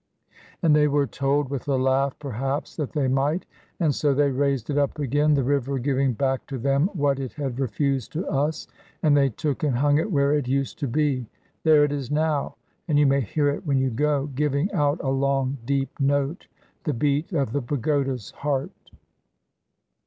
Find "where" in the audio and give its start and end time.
10.11-10.33